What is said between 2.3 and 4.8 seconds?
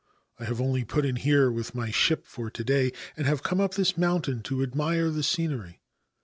to day, and have come up this mountain to